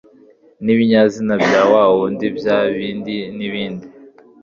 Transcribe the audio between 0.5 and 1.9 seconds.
n ibinyazina wa